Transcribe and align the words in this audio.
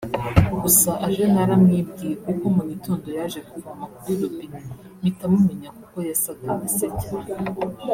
gusa 0.63 0.89
aje 1.05 1.23
naramwibwiye 1.33 2.13
kuko 2.23 2.43
mu 2.55 2.63
gitondo 2.71 3.07
yaje 3.17 3.39
kuvoma 3.49 3.83
kuri 3.95 4.13
robinet 4.21 4.65
mpita 4.99 5.25
mumenya 5.31 5.69
kuko 5.77 5.97
yasaga 6.09 6.47
na 6.59 6.67
se 6.77 6.87
cyane 7.03 7.29